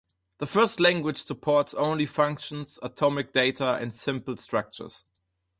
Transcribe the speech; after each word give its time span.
The 0.39 0.47
first 0.47 0.79
language 0.79 1.21
supports 1.21 1.75
only 1.75 2.07
functions, 2.07 2.79
atomic 2.81 3.33
data 3.33 3.75
and 3.75 3.93
simple 3.93 4.35
structures. 4.37 5.05